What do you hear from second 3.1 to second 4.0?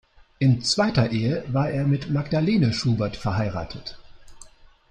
verheiratet.